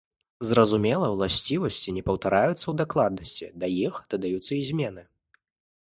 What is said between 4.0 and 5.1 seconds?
дадаюцца і змены.